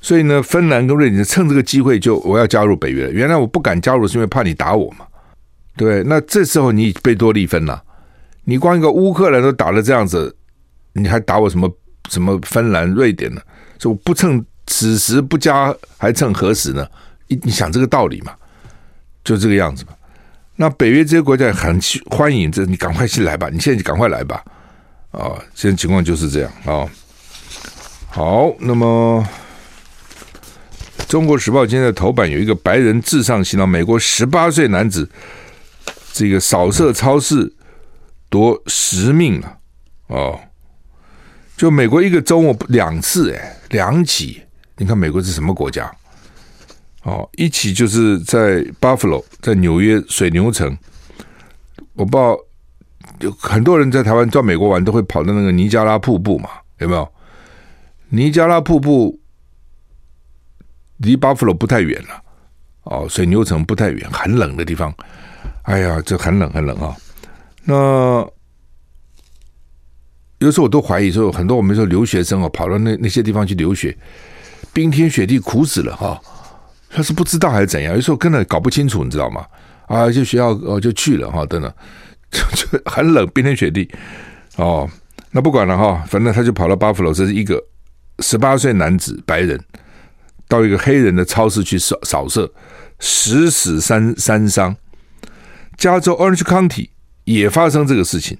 [0.00, 3.12] 所以呢，芬兰跟瑞典趁这个机会就我要加入北约了。
[3.12, 5.06] 原来我不敢加入是因为怕你打我嘛。
[5.76, 7.80] 对，那这时候你贝多利分了，
[8.44, 10.34] 你光一个乌克兰都打了这样子，
[10.94, 11.70] 你还打我什么
[12.08, 13.40] 什么芬兰、瑞典呢？
[13.78, 16.86] 说我不趁此时不加，还趁何时呢？
[17.28, 18.32] 你你想这个道理嘛？
[19.24, 19.92] 就这个样子嘛。
[20.56, 24.44] 那北约这些国家很欢迎这，你赶快去来吧，你现在就赶快来吧。
[25.10, 26.86] 啊，现在情况就是这样啊。
[28.08, 29.26] 好，那么
[31.08, 35.08] 《中国时报》今天的头版有一个白人至上行动，美国十八岁男子。
[36.12, 37.50] 这个扫射超市
[38.32, 39.58] 夺十命了
[40.06, 40.40] 哦！
[41.54, 44.42] 就美国一个周末两次哎，两起。
[44.78, 45.94] 你看美国是什么国家？
[47.02, 50.74] 哦，一起就是在 Buffalo，在纽约水牛城。
[51.92, 52.38] 我不知道
[53.20, 56.48] 有很多人在台湾到美国玩都会跑到那个尼加拉瀑布嘛？
[56.78, 57.06] 有没有？
[58.08, 59.20] 尼加拉瀑布
[60.96, 62.22] 离 Buffalo 不太远了
[62.84, 64.90] 哦，水牛城不太远，很冷的地方。
[65.64, 66.96] 哎呀，这很冷很冷啊！
[67.64, 68.28] 那
[70.38, 73.96] 有时候我都怀疑说，很多我们说留学生哦，跑到那那些地方去留学，
[74.72, 76.20] 冰天雪地苦死了哈。
[76.90, 77.94] 他是不知道还是怎样？
[77.94, 79.46] 有时候根本搞不清楚，你知道吗？
[79.86, 81.72] 啊，就学校哦就去了哈，等等，
[82.30, 83.88] 就 就很冷，冰天雪地
[84.56, 84.88] 哦。
[85.30, 87.62] 那不管了哈，反正他就跑到巴夫罗，这是一个
[88.18, 89.58] 十八岁男子白人，
[90.48, 92.52] 到一个黑人的超市去扫扫射，
[92.98, 94.76] 十死三三伤。
[95.78, 96.90] 加州 Orange County
[97.24, 98.36] 也发生这个事情，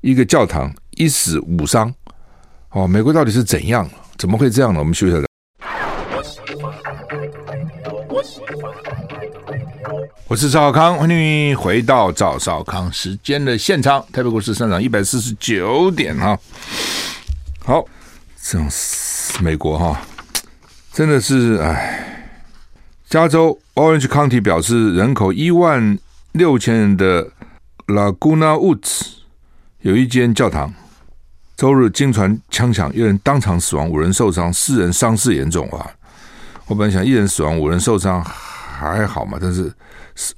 [0.00, 1.92] 一个教堂一死五伤。
[2.70, 3.88] 哦，美国到底是怎样？
[4.18, 4.80] 怎么会这样呢？
[4.80, 5.26] 我们休息一下。
[10.26, 14.04] 我是赵少康，欢迎回到赵少康时间的现场。
[14.12, 16.38] 台北股市上涨一百四十九点哈。
[17.64, 17.84] 好，
[18.42, 18.68] 这样
[19.40, 20.00] 美国哈，
[20.92, 22.06] 真的是哎。
[23.08, 25.98] 加州 Orange County 表示，人口一万。
[26.32, 27.28] 六千人的
[27.90, 29.00] Laguna Woods
[29.80, 30.72] 有一间教堂，
[31.56, 35.90] 周日惊传枪响，一人当场死亡，五人受伤，四人伤势严重啊！
[36.66, 39.72] 我本来想一人死亡，五人受伤还好嘛，但是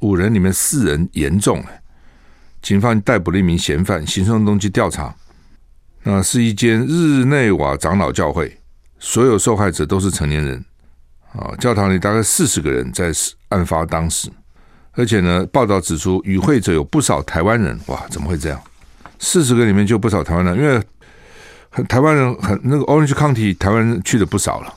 [0.00, 1.62] 五人里面四人严重。
[2.62, 5.14] 警方逮捕了一名嫌犯，行凶动机调查。
[6.04, 8.58] 那是一间日内瓦长老教会，
[8.98, 10.64] 所有受害者都是成年人
[11.32, 11.54] 啊！
[11.58, 13.12] 教堂里大概四十个人在
[13.50, 14.30] 案发当时。
[14.94, 18.60] 而且呢，报道指出与会者有不少台湾人，哇，怎么会这样？
[19.18, 20.82] 四十个里面就不少台湾人，因为
[21.70, 24.74] 很台湾人很那个 Orange County 台湾人去的不少了，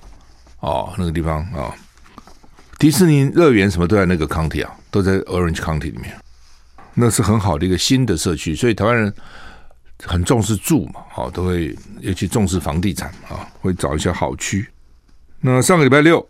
[0.61, 1.73] 哦，那个地方啊、哦，
[2.77, 6.15] 迪士尼乐园什么都在那个 county 啊，都在 Orange County 里面，
[6.93, 9.13] 那是很好的一个新的社区，所以台湾人
[10.03, 14.65] 很重视住嘛，哦，都会尤其重视房地产啊、哦，会找一些好区。
[15.41, 16.25] 那上个礼拜六。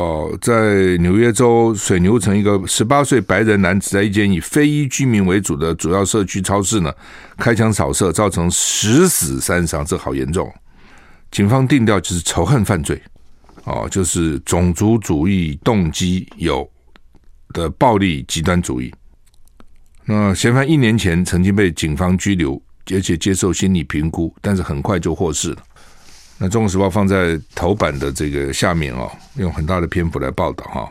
[0.00, 6.90] 哦，在纽约州水牛城，一个十八岁白人男子在一间以非裔居民为主的主要社区超市呢，
[7.36, 10.50] 开枪扫射，造成十死三伤，这好严重。
[11.30, 12.98] 警方定调就是仇恨犯罪，
[13.64, 16.66] 哦，就是种族主义动机有
[17.52, 18.90] 的暴力极端主义。
[20.06, 25.56] 那嫌犯一年前曾经被警方拘留，而且接受心理评估，但是很快就获释了。
[26.42, 30.90] 那《中国时报》放在头版的这个下面哦，用很大的篇幅来报道哈。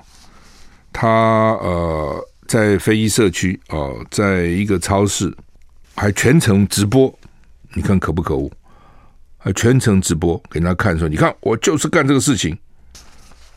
[0.93, 1.07] 他
[1.53, 5.35] 呃在非裔社区哦，在一个超市
[5.95, 7.11] 还全程直播，
[7.73, 8.47] 你看可不可恶？
[9.39, 12.55] 还全程直播给他看说，你看我就是干这个事情。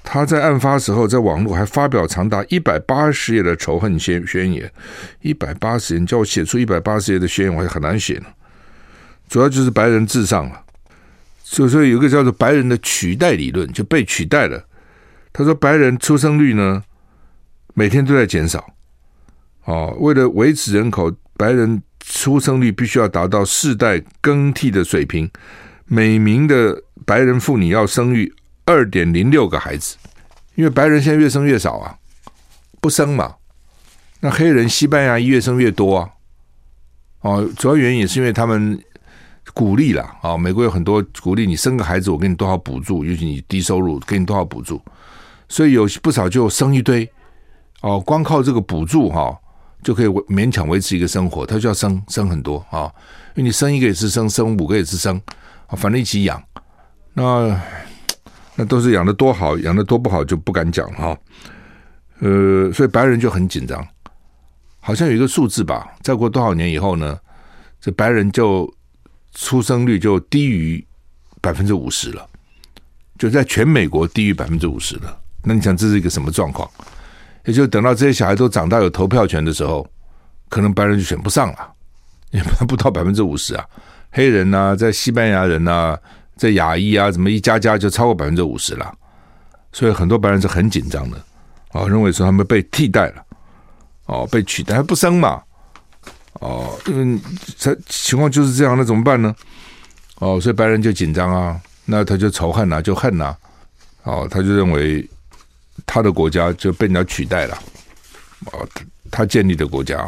[0.02, 4.72] 他在案发时候在网络还发表长达一百八十页的仇恨宣宣言，
[5.20, 8.26] 一百八十页，叫我写出一百八十页的宣言，我还很难写呢。
[9.28, 10.58] 主要就是白人至上了。
[11.52, 14.66] 所以说，有一个叫做“白人的取代理论”就被取代了。
[15.34, 16.82] 他说，白人出生率呢，
[17.74, 18.72] 每天都在减少。
[19.64, 25.30] 哦，为了维持人口，白人出生率必须要达到世代更替的水平。
[25.84, 28.34] 每名的白人妇女要生育
[28.64, 29.98] 二点零六个孩子，
[30.54, 31.98] 因为白人现在越生越少啊，
[32.80, 33.34] 不生嘛。
[34.20, 36.08] 那黑人、西班牙越生越多啊。
[37.20, 38.82] 哦，主要原因也是因为他们。
[39.54, 40.36] 鼓励了啊！
[40.36, 44.80] 美国有很多鼓励你生个孩子，我给你多少补助，尤其你低收入，给你多少补助，
[45.48, 47.06] 所以有不少就生一堆
[47.82, 49.36] 哦，光靠这个补助哈，
[49.82, 51.44] 就可以勉强维持一个生活。
[51.44, 52.90] 他就要生生很多啊，
[53.34, 55.20] 因为你生一个也是生，生五个也是生，
[55.70, 56.42] 反正一起养。
[57.12, 57.60] 那
[58.54, 61.18] 那都是养的多好，养的多不好就不敢讲了哈。
[62.20, 63.86] 呃，所以白人就很紧张，
[64.80, 67.18] 好像有一个数字吧，再过多少年以后呢，
[67.80, 68.72] 这白人就。
[69.34, 70.84] 出生率就低于
[71.40, 72.28] 百分之五十了，
[73.18, 75.18] 就在全美国低于百分之五十了。
[75.42, 76.68] 那你想这是一个什么状况？
[77.44, 79.84] 也就等到这些小孩都长大有投票权的时候，
[80.48, 81.72] 可能白人就选不上了，
[82.30, 83.66] 也不到百分之五十啊。
[84.12, 85.98] 黑人呐、在西班牙人呐、
[86.36, 88.94] 在亚裔啊，怎么一加加就超过百分之五十了？
[89.72, 91.16] 所以很多白人是很紧张的
[91.70, 93.24] 啊，认为说他们被替代了，
[94.06, 95.42] 哦，被取代还不生嘛。
[96.42, 97.20] 哦，因为
[97.56, 99.32] 他情况就是这样，那怎么办呢？
[100.18, 103.36] 哦，所以白人就紧张啊，那他就仇恨啊，就恨啊。
[104.02, 105.08] 哦，他就认为
[105.86, 107.56] 他的国家就被人家取代了。
[108.46, 108.68] 哦，
[109.08, 110.04] 他建立的国家，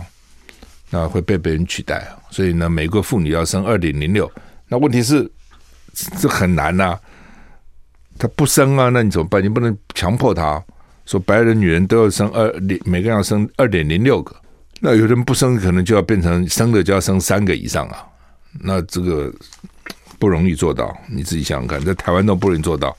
[0.91, 2.05] 那会被别人取代。
[2.33, 4.29] 所以呢，每个妇女要生二点零六。
[4.67, 5.31] 那问题是
[6.19, 6.99] 这很难呐、
[8.19, 9.41] 他不生啊，那你怎么办？
[9.41, 10.61] 你不能强迫他
[11.07, 12.53] 说白人女人都要生二，
[12.85, 14.35] 每个人要生二点零六个。
[14.81, 18.05] 那有人不生，可能就要变成生的就要生三个以上啊，
[18.61, 19.33] 那这个
[20.19, 20.97] 不容易做到。
[21.09, 22.95] 你自己想想看，在台湾都不容易做到。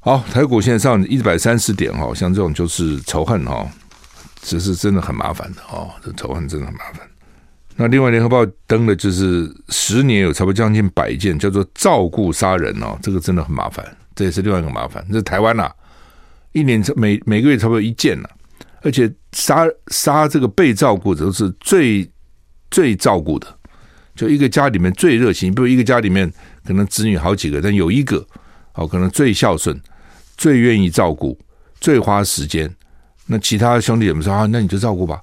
[0.00, 3.70] 好，台股现在上一百三十点哈，像这种就是仇恨哈，
[4.40, 7.06] 这是真的很麻烦的哦，这仇恨真的很麻烦。
[7.76, 15.06] 那另外，联合报登的就是十年有差不多将近百件叫做照顾杀人哦，这个真的很麻烦，这也是另外一个麻烦。
[15.12, 15.70] 这台湾呐、
[16.52, 18.28] 一年每每个月差不多一件呐、
[18.82, 22.10] 而且杀杀这个被照顾者是最
[22.70, 23.46] 最照顾的，
[24.14, 26.32] 就一个家里面最热心，比如一个家里面
[26.64, 28.26] 可能子女好几个，但有一个
[28.74, 29.78] 哦，可能最孝顺、
[30.36, 31.38] 最愿意照顾、
[31.80, 32.72] 最花时间。
[33.26, 35.20] 那其他兄弟怎么说啊，那你就照顾吧，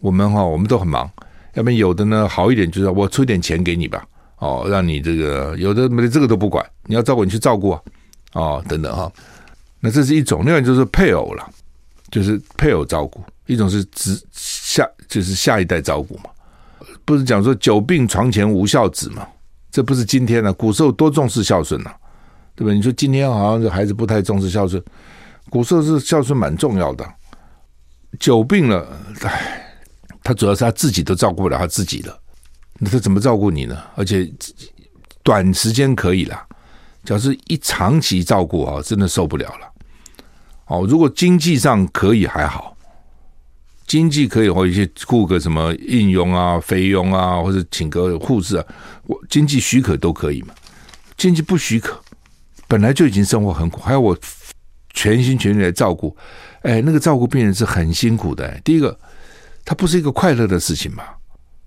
[0.00, 1.10] 我们哈我们都很忙。
[1.54, 4.06] 要不然有的呢好一点，就是我出点钱给你吧，
[4.38, 7.80] 哦，让你这个有的没的这个都不管，你要照顾你去照顾啊，
[8.34, 9.10] 哦等等哈。
[9.80, 11.50] 那这是一种，另外就是配偶了。
[12.10, 16.24] 就是配偶照顾，一种是子下，就是下一代照顾嘛。
[17.04, 19.26] 不是讲说久病床前无孝子嘛？
[19.70, 21.96] 这不是今天呢、啊，古时候多重视孝顺呐、啊，
[22.56, 22.72] 对吧？
[22.72, 24.82] 你说今天好像这孩子不太重视孝顺，
[25.48, 27.08] 古时候是孝顺蛮重要的。
[28.18, 28.86] 久病了，
[29.22, 29.76] 唉，
[30.22, 32.18] 他主要是他自己都照顾不了他自己了，
[32.80, 33.78] 那他怎么照顾你呢？
[33.94, 34.28] 而且
[35.22, 36.36] 短时间可以了，
[37.04, 39.69] 假如是一长期照顾啊，真的受不了了。
[40.70, 42.76] 哦，如果经济上可以还好，
[43.88, 48.64] 经济可以或一些雇个什么应佣啊、菲佣啊，或者请个护士啊，
[49.08, 50.54] 我经济许可都可以嘛。
[51.16, 52.00] 经济不许可，
[52.68, 54.16] 本来就已经生活很苦，还要我
[54.94, 56.16] 全心全意来照顾，
[56.62, 58.48] 哎，那个照顾病人是很辛苦的。
[58.62, 58.96] 第一个，
[59.64, 61.02] 它不是一个快乐的事情嘛。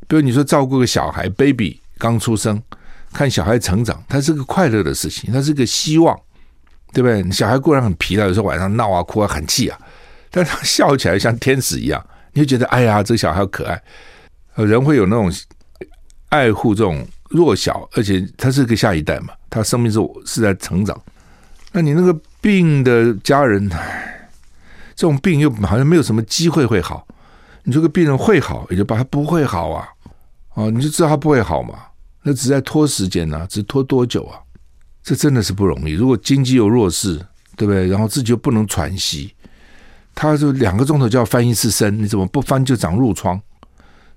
[0.07, 2.63] 比如你说照顾个小孩，baby 刚出生，
[3.11, 6.17] 看小孩成长，它是个快乐的事情，它是个希望，
[6.93, 7.31] 对不对？
[7.31, 9.77] 小孩固然很疲劳，有时候晚上闹啊、哭啊、很气啊，
[10.29, 13.81] 但他笑起来像天使一样，你就觉得哎呀，这个小孩好可爱。
[14.55, 15.33] 人会有那种
[16.29, 20.95] 爱护这种弱小，而且他是个下一代嘛，他生命是是在成长。
[21.71, 23.67] 那你那个病的家人，
[24.95, 27.07] 这种病又好像没有什么机会会好。
[27.63, 29.87] 你这个病人会好，也就把他不会好啊，
[30.53, 31.79] 哦，你就知道他不会好嘛。
[32.21, 34.37] 那只在拖时间呐、啊，只拖多久啊？
[35.03, 35.91] 这真的是不容易。
[35.91, 37.17] 如果经济又弱势，
[37.57, 37.87] 对不对？
[37.87, 39.35] 然后自己又不能喘息，
[40.15, 43.39] 他就两个钟头就要翻一次身，你怎么不翻就长褥疮？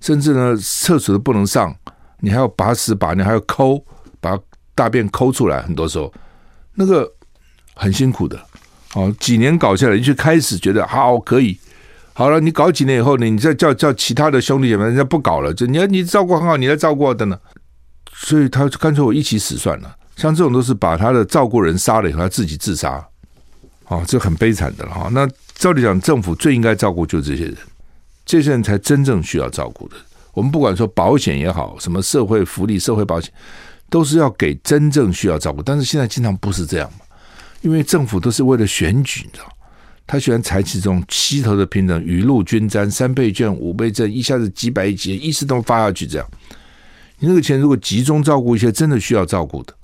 [0.00, 1.74] 甚至呢，厕所都不能上，
[2.20, 3.84] 你还要把屎把尿，还要抠，
[4.20, 4.38] 把
[4.74, 5.60] 大便抠出来。
[5.62, 6.12] 很多时候，
[6.74, 7.12] 那个。
[7.78, 8.40] 很辛苦的，
[8.94, 11.60] 哦，几年搞下来，你就开始觉得好可以，
[12.14, 17.38] 好了，你搞几年以后呢，你再叫叫其他的兄弟姐妹，人家不搞了，就你要你照顾很好，你来照顾的呢，
[18.14, 19.94] 所以他干脆我一起死算了。
[20.16, 23.06] 像这种都是把他的照顾人杀了以后，他自己自杀，
[23.88, 25.08] 哦，这很悲惨的了哈。
[25.12, 27.56] 那照理讲，政府最应该照顾就是这些人，
[28.24, 29.96] 这些人才真正需要照顾的。
[30.32, 33.32] 我们不管说保险也好，什么社会福利、社会保险，
[33.88, 36.98] 都是要给真正需要照顾，但是现在经常不是这样嘛。
[37.62, 39.52] 因为政府都是为了选举，你知道，
[40.06, 46.26] 他喜欢采取这种七头的平等，雨露均沾，三倍券、五倍券，一下子几百亿、几亿，一次都发下去，这样，
[47.18, 49.74] 你那个钱如果集中照顾一些真的需要照顾的，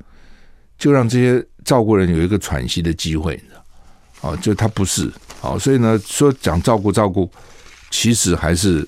[0.82, 5.08] 就让这些照顾人有一个喘息的机会，你知道，啊，就他不是，
[5.40, 7.30] 好，所以呢，说讲照顾照顾，
[7.88, 8.84] 其实还是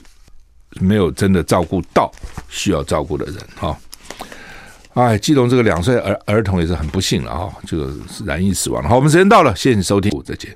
[0.81, 2.11] 没有真的照顾到
[2.49, 3.79] 需要照顾的人，哈。
[4.95, 8.83] 哎，基隆这个两岁儿儿童也是很不幸了啊，就是染疫死亡。
[8.83, 10.53] 好，我们时间到了，谢谢你收听，再见。